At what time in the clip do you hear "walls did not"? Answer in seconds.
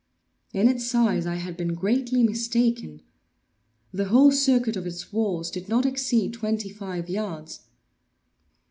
5.13-5.85